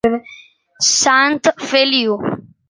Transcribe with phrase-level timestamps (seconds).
[0.95, 2.17] Sant Feliu